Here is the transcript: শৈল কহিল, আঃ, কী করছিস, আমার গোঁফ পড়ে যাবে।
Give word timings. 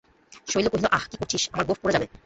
শৈল 0.47 0.67
কহিল, 0.69 0.87
আঃ, 0.91 1.05
কী 1.09 1.15
করছিস, 1.17 1.43
আমার 1.53 1.65
গোঁফ 1.67 1.77
পড়ে 1.81 1.93
যাবে। 1.95 2.07